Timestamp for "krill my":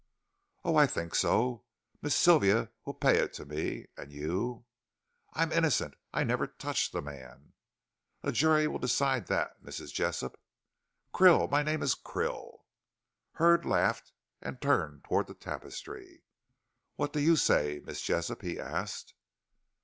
11.13-11.61